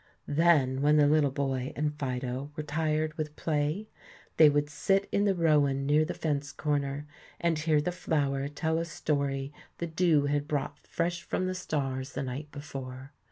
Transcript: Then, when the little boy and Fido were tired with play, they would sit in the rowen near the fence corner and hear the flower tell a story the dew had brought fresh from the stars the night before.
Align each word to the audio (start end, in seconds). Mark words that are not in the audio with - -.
Then, 0.25 0.81
when 0.81 0.97
the 0.97 1.05
little 1.05 1.29
boy 1.29 1.73
and 1.75 1.93
Fido 1.93 2.51
were 2.55 2.63
tired 2.63 3.13
with 3.19 3.35
play, 3.35 3.87
they 4.37 4.49
would 4.49 4.67
sit 4.67 5.07
in 5.11 5.25
the 5.25 5.35
rowen 5.35 5.85
near 5.85 6.05
the 6.05 6.15
fence 6.15 6.51
corner 6.51 7.05
and 7.39 7.59
hear 7.59 7.79
the 7.79 7.91
flower 7.91 8.47
tell 8.47 8.79
a 8.79 8.85
story 8.85 9.53
the 9.77 9.85
dew 9.85 10.25
had 10.25 10.47
brought 10.47 10.79
fresh 10.79 11.21
from 11.21 11.45
the 11.45 11.53
stars 11.53 12.13
the 12.13 12.23
night 12.23 12.51
before. 12.51 13.11